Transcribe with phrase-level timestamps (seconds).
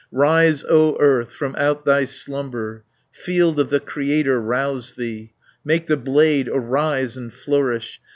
[0.11, 5.31] "Rise, O earth; from out thy slumber, Field of the Creator, rouse thee,
[5.63, 8.01] Make the blade arise and flourish.